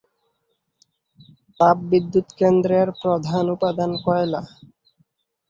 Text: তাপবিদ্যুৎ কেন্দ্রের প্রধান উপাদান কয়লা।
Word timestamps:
তাপবিদ্যুৎ 1.59 2.27
কেন্দ্রের 2.39 2.87
প্রধান 3.01 3.45
উপাদান 3.55 3.91
কয়লা। 4.05 4.41